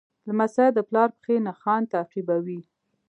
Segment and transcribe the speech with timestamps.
[0.27, 2.59] لمسی د پلار پښې نښان تعقیبوي.